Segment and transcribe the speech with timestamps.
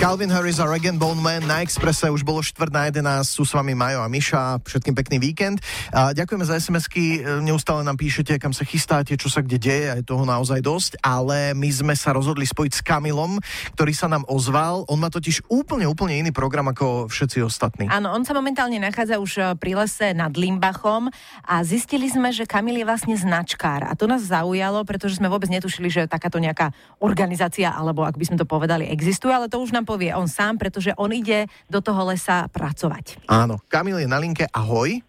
[0.00, 3.76] Calvin Harris a Regan Bone na Expresse už bolo 4 na 11, sú s vami
[3.76, 5.60] Majo a Miša, všetkým pekný víkend.
[5.92, 10.08] A ďakujeme za SMS-ky, neustále nám píšete, kam sa chystáte, čo sa kde deje, aj
[10.08, 13.44] toho naozaj dosť, ale my sme sa rozhodli spojiť s Kamilom,
[13.76, 14.88] ktorý sa nám ozval.
[14.88, 17.84] On má totiž úplne, úplne iný program ako všetci ostatní.
[17.92, 21.12] Áno, on sa momentálne nachádza už e, pri lese nad Limbachom.
[21.44, 23.84] A zistili sme, že Kamil je vlastne značkár.
[23.84, 26.72] A to nás zaujalo, pretože sme vôbec netušili, že takáto nejaká
[27.04, 30.54] organizácia, alebo ak by sme to povedali, existuje, ale to už nám povie on sám,
[30.54, 33.26] pretože on ide do toho lesa pracovať.
[33.26, 35.02] Áno, Kamil je na linke, ahoj.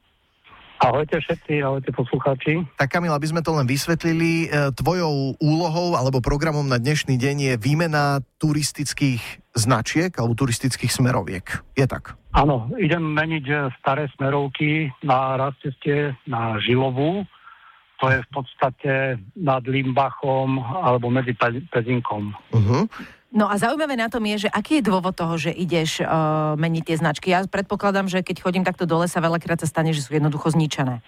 [0.82, 2.66] Ahojte všetci, ahojte poslucháči.
[2.74, 7.36] Tak Kamil, aby sme to len vysvetlili, e, tvojou úlohou alebo programom na dnešný deň
[7.38, 9.22] je výmena turistických
[9.54, 11.46] značiek alebo turistických smeroviek.
[11.78, 12.18] Je tak?
[12.34, 17.30] Áno, idem meniť e, staré smerovky na rasteste na Žilovú.
[18.02, 18.94] To je v podstate
[19.38, 21.38] nad Limbachom alebo medzi
[21.70, 22.34] Pezinkom.
[22.50, 22.90] Uh-huh.
[23.32, 26.84] No a zaujímavé na tom je, že aký je dôvod toho, že ideš uh, meniť
[26.84, 27.32] tie značky.
[27.32, 31.00] Ja predpokladám, že keď chodím takto do lesa, veľakrát sa stane, že sú jednoducho zničené.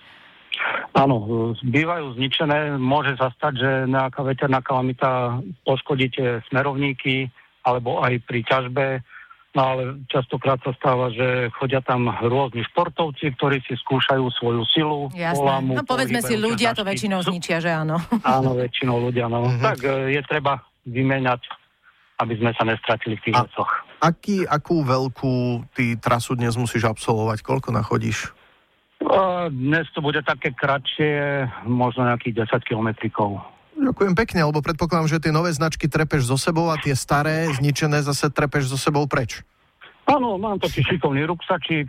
[0.94, 1.18] Áno,
[1.66, 2.78] bývajú zničené.
[2.78, 7.34] Môže sa stať, že nejaká veterná kalamita poškodíte smerovníky
[7.66, 8.86] alebo aj pri ťažbe.
[9.54, 15.02] No ale častokrát sa stáva, že chodia tam rôzni športovci, ktorí si skúšajú svoju silu.
[15.14, 15.38] Jasné.
[15.38, 18.02] Polámu, no povedzme si, ľudia to väčšinou zničia, že áno.
[18.26, 19.46] Áno, väčšinou ľudia, no.
[19.46, 19.62] Mm-hmm.
[19.62, 20.58] Tak e, je treba
[20.90, 21.46] vymeniať
[22.22, 23.72] aby sme sa nestratili v tých A lesoch.
[24.00, 27.44] Aký, akú veľkú ty trasu dnes musíš absolvovať?
[27.44, 28.32] Koľko nachodíš?
[29.52, 33.44] Dnes to bude také kratšie, možno nejakých 10 kilometrikov.
[33.74, 38.06] Ďakujem pekne, lebo predpokladám, že tie nové značky trepeš so sebou a tie staré, zničené
[38.06, 39.42] zase trepeš so sebou preč.
[40.04, 41.88] Áno, mám taký šikovný ruksačík,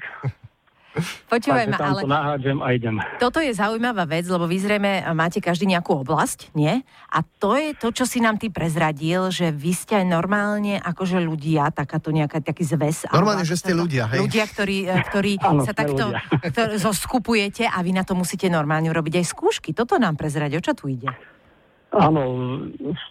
[1.33, 2.01] Počúvaj ma, ale...
[2.07, 3.03] To a idem.
[3.19, 6.87] Toto je zaujímavá vec, lebo vy zrejme máte každý nejakú oblasť, nie?
[7.11, 11.19] A to je to, čo si nám ty prezradil, že vy ste aj normálne akože
[11.19, 13.11] ľudia, takáto nejaká taký zväz.
[13.11, 14.23] Normálne, že ste ľudia, hej?
[14.23, 18.91] Ľudia, ktorí, e, ktorí ano, sa takto ktor- zoskupujete a vy na to musíte normálne
[18.95, 19.75] robiť aj skúšky.
[19.75, 21.11] Toto nám prezradil, o čo tu ide?
[21.95, 22.23] Áno,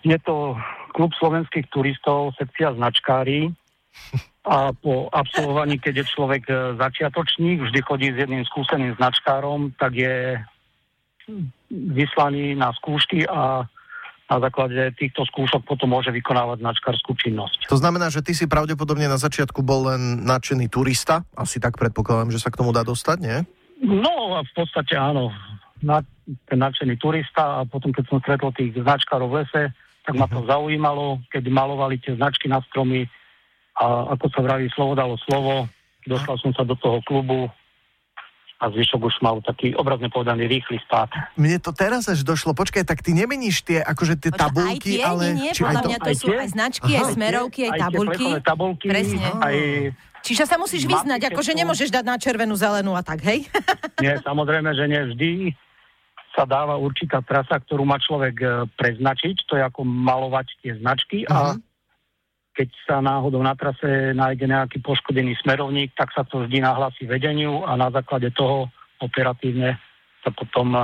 [0.04, 0.60] je to
[0.92, 3.50] klub slovenských turistov, sekcia značkári
[4.44, 9.96] a po absolvovaní, keď je človek e, začiatočník, vždy chodí s jedným skúseným značkárom, tak
[9.96, 10.36] je
[11.72, 13.64] vyslaný na skúšky a
[14.28, 17.70] na základe týchto skúšok potom môže vykonávať značkárskú činnosť.
[17.70, 22.34] To znamená, že ty si pravdepodobne na začiatku bol len nadšený turista, asi tak predpokladám,
[22.34, 23.38] že sa k tomu dá dostať, nie?
[23.84, 25.30] No v podstate áno,
[26.48, 29.64] ten nadšený turista a potom keď som stretol tých značkárov v lese,
[30.04, 30.52] tak ma to uh-huh.
[30.52, 33.08] zaujímalo, keď malovali tie značky na stromy,
[33.74, 35.66] a ako sa vraví, slovo dalo slovo,
[36.06, 37.50] dostal som sa do toho klubu
[38.62, 41.12] a zvyšok už mal taký obrazne povedaný rýchly spát.
[41.36, 42.56] Mne to teraz až došlo.
[42.56, 45.26] Počkaj, tak ty nemeníš tie, akože tie tabulky, aj tie, ale...
[45.36, 46.38] Nie, nie, podľa mňa to aj sú tie?
[46.40, 48.26] aj značky, Aha, aj smerovky, aj, aj tabulky.
[48.30, 49.28] Aj tabulky, Presne.
[49.42, 49.56] Aj
[50.24, 53.44] Čiže sa musíš vyznať, akože nemôžeš dať na červenú, zelenú a tak, hej?
[54.00, 55.30] Nie, samozrejme, že nie vždy
[56.34, 61.30] sa dáva určitá trasa, ktorú má človek e, preznačiť, to je ako malovať tie značky
[61.30, 61.34] uh-huh.
[61.34, 61.72] a mhm
[62.54, 67.66] keď sa náhodou na trase nájde nejaký poškodený smerovník, tak sa to vždy nahlási vedeniu
[67.66, 68.70] a na základe toho
[69.02, 69.82] operatívne
[70.22, 70.78] sa potom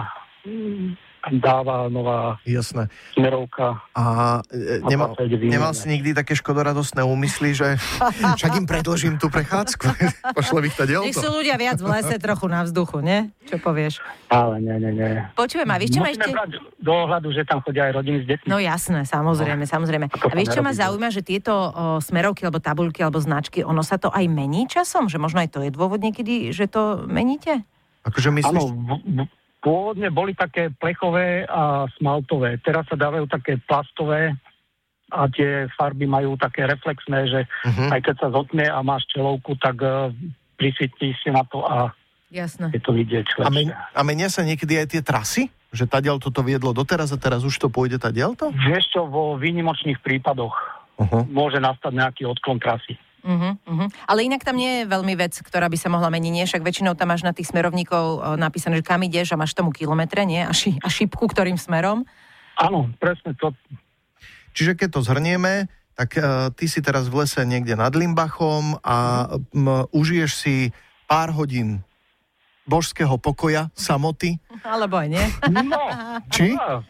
[1.38, 2.90] dáva nová Jasné.
[3.13, 3.85] smerovka.
[3.94, 4.03] A
[4.50, 7.78] e, nemal, nemal si nikdy také škodoradostné úmysly, že
[8.40, 9.85] však im predložím tú prechádzku,
[10.38, 11.06] pošle ich to dielto.
[11.06, 13.29] Nech sú ľudia viac v lese trochu na vzduchu, nie?
[13.45, 14.01] Čo povieš?
[14.29, 15.25] Ale nie, nie, nie.
[15.38, 16.29] Počujem, a víš, čo ma ešte...
[16.81, 18.47] do ohľadu, že tam chodia aj rodiny s deťmi.
[18.50, 19.69] No jasné, samozrejme, no.
[19.69, 20.06] samozrejme.
[20.09, 23.97] A vieš, čo ma zaujíma, že tieto o, smerovky, alebo tabulky, alebo značky, ono sa
[23.97, 25.09] to aj mení časom?
[25.09, 27.66] Že možno aj to je dôvod niekedy, že to meníte?
[28.06, 28.63] Akože myslíš...
[28.63, 32.64] Áno, v, v, Pôvodne boli také plechové a smaltové.
[32.64, 34.31] Teraz sa dávajú také plastové
[35.12, 37.90] a tie farby majú také reflexné, že uh-huh.
[37.92, 40.14] aj keď sa zotne a máš čelovku, tak uh,
[40.56, 41.92] prisvietí si na to a
[42.30, 42.70] Jasné.
[42.72, 45.44] je to vidieť A, men- a menia sa niekedy aj tie trasy?
[45.70, 48.50] Že tadiaľ toto viedlo doteraz a teraz už to pôjde tadiaľ to?
[48.53, 50.56] Vieš čo, vo výnimočných prípadoch
[50.97, 51.28] uh-huh.
[51.30, 52.97] môže nastať nejaký odklon trasy.
[53.20, 53.88] Uh-huh, uh-huh.
[54.08, 56.32] Ale inak tam nie je veľmi vec, ktorá by sa mohla meniť.
[56.32, 59.76] Nie, však väčšinou tam máš na tých smerovníkov napísané, že kam ideš a máš tomu
[59.76, 60.40] kilometre, nie?
[60.40, 62.08] A, ši, a šipku, ktorým smerom.
[62.60, 63.52] Áno, presne to.
[64.56, 69.28] Čiže keď to zhrnieme, tak uh, ty si teraz v lese niekde nad Limbachom a
[69.52, 70.56] m, užiješ si
[71.08, 71.84] pár hodín
[72.64, 74.40] božského pokoja, samoty.
[74.64, 75.26] Alebo aj nie.
[75.50, 75.80] No,
[76.30, 76.56] Či?
[76.56, 76.86] No,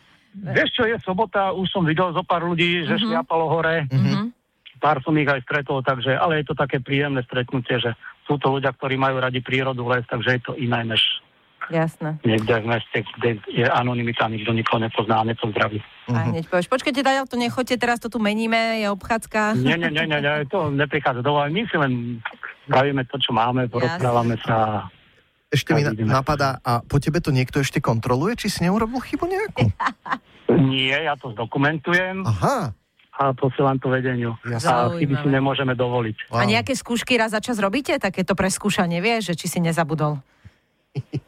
[0.54, 3.06] vieš čo, je sobota, už som videl zo pár ľudí, že uh-huh.
[3.10, 3.90] šliapalo hore.
[3.90, 4.30] Uh-huh
[4.80, 7.92] pár som ich aj stretol, takže, ale je to také príjemné stretnutie, že
[8.26, 11.02] sú to ľudia, ktorí majú radi prírodu, les, takže je to iné než
[11.70, 12.18] Jasné.
[12.26, 15.78] niekde v meste, kde je anonimita, nikto nikoho nepozná a nepozdraví.
[16.10, 19.54] A hneď povieš, počkajte, daľ to nechoďte, teraz to tu meníme, je obchádzka.
[19.62, 21.38] Nie, nie, nie, nie, nie to neprichádza do.
[21.38, 22.24] My si len
[22.66, 24.90] spravíme to, čo máme, porozprávame sa.
[25.50, 29.66] Ešte mi napadá, a po tebe to niekto ešte kontroluje, či si neurobil chybu nejakú?
[30.74, 32.74] Nie, ja to zdokumentujem Aha.
[33.20, 34.40] A posielam to vedeniu.
[34.42, 34.72] Jasné.
[34.72, 36.32] A chyby si nemôžeme dovoliť.
[36.32, 37.92] A nejaké skúšky raz za čas robíte?
[38.00, 40.24] Takéto preskúšanie, vieš, že či si nezabudol?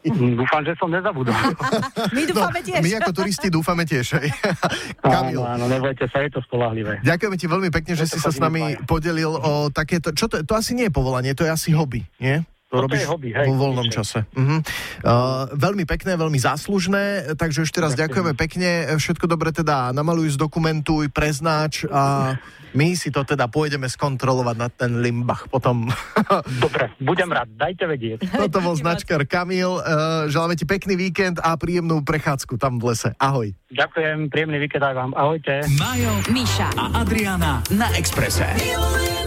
[0.02, 1.30] Mm, Dúfam, že som nezabudol.
[2.16, 2.80] My dúfame tiež.
[2.80, 4.18] No, My ako turisti dúfame tiež.
[5.04, 6.98] Kamil, Áno, áno, nebojte sa, je to spolahlivé.
[7.00, 8.88] ďakujeme ti veľmi pekne, že to si sa s nami dvaja.
[8.88, 10.10] podelil o takéto...
[10.10, 12.42] Čo to, to asi nie je povolanie, to je asi hobby, nie?
[12.72, 14.00] To Toto robíš je hobby, hej, vo voľnom určite.
[14.00, 14.18] čase.
[14.32, 14.64] Uh-huh.
[15.04, 18.96] Uh, veľmi pekné, veľmi záslužné, takže ešte raz ďakujeme pekne.
[18.96, 22.32] Všetko dobre teda namaluj, zdokumentuj, preznáč a
[22.72, 25.92] my si to teda pôjdeme skontrolovať na ten limbach potom.
[26.64, 28.24] Dobre, budem rád, dajte vedieť.
[28.48, 29.76] Toto bol značkár Kamil.
[29.76, 33.12] Uh, želáme ti pekný víkend a príjemnú prechádzku tam v lese.
[33.20, 33.52] Ahoj.
[33.68, 35.12] Ďakujem, príjemný víkend aj vám.
[35.12, 35.68] Ahojte.
[35.76, 36.72] Majo, Miša.
[36.80, 38.48] a Adriana na Exprese.
[38.56, 39.21] Milujeme